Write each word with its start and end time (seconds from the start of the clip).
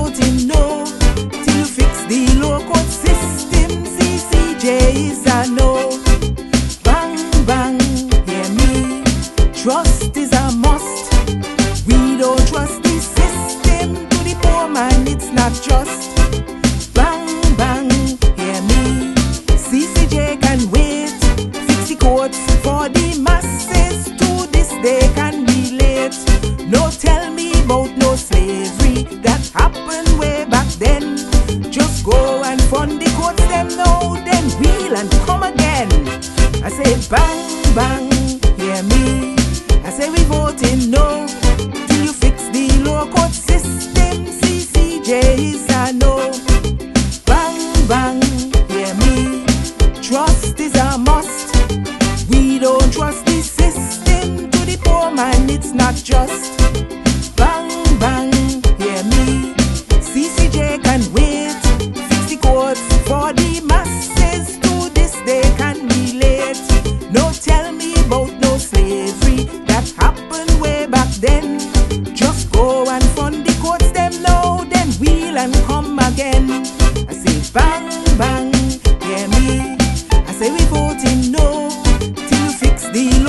know, 0.00 0.10
Tim 0.10 0.46
know, 0.46 0.84
till 1.44 1.56
you 1.56 1.64
fix 1.64 2.04
the 2.04 2.38
low 2.40 2.60
court 2.64 2.86
system, 2.86 3.84
CCJ 3.84 5.10
is 5.10 5.26
a 5.26 5.50
no. 5.50 6.00
Bang, 6.82 7.16
bang, 7.46 7.78
hear 8.26 8.48
me, 8.60 9.02
trust 9.52 10.16
is 10.16 10.32
a 10.32 10.52
must. 10.52 11.12
We 11.86 12.16
don't 12.16 12.46
trust 12.48 12.82
the 12.82 13.00
system, 13.00 14.08
to 14.08 14.16
the 14.24 14.36
poor 14.42 14.68
man 14.68 15.06
it's 15.06 15.30
not 15.32 15.52
just. 15.62 15.99
and 35.00 35.10
come 35.24 35.42
again. 35.42 35.88
I 36.62 36.68
say 36.68 36.92
bang, 37.08 37.74
bang, 37.74 38.10
hear 38.58 38.82
me. 38.82 39.34
I 39.82 39.90
say 39.90 40.10
we 40.10 40.22
voting 40.24 40.90
no 40.90 41.26
till 41.88 42.04
you 42.04 42.12
fix 42.12 42.48
the 42.48 42.68
law 42.84 43.06
court 43.06 43.32
system. 43.32 44.26
C 44.26 44.60
C 44.60 45.00
J 45.02 45.52
is 45.52 45.66
I 45.70 45.92
know. 45.92 46.18
Bang, 47.24 47.88
bang, 47.88 48.20
hear 48.68 48.92
me. 49.04 49.44
Trust 50.02 50.60
is 50.60 50.74
a 50.76 50.98
must. 50.98 51.48
We 52.28 52.58
don't 52.58 52.92
trust 52.92 53.24
the 53.24 53.40
system. 53.40 54.50
To 54.50 54.58
the 54.66 54.78
poor 54.84 55.10
man, 55.10 55.48
it's 55.48 55.72
not 55.72 55.94
just. 55.94 56.60
for 63.10 63.32
the 63.32 63.60
mass. 63.66 64.19
way 70.60 70.86
back 70.86 71.08
then. 71.16 71.58
Just 72.14 72.52
go 72.52 72.88
and 72.88 73.02
fund 73.16 73.44
the 73.46 73.52
courts 73.60 73.90
them 73.92 74.12
now, 74.22 74.64
then 74.64 74.88
wheel 75.00 75.38
and 75.38 75.54
come 75.66 75.98
again. 75.98 76.50
I 77.08 77.12
say 77.12 77.36
bang, 77.52 77.88
bang, 78.18 78.52
hear 79.06 79.26
me. 79.28 79.76
I 80.28 80.32
say 80.32 80.50
we 80.50 80.62
voting 80.66 81.32
no 81.32 81.70
till 82.28 82.38
you 82.44 82.52
fix 82.52 82.88
the 82.90 83.19